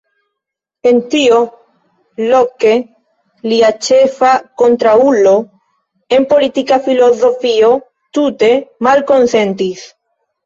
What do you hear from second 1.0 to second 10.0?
tio, Locke, lia ĉefa kontraŭulo en politika filozofio, tute malkonsentis.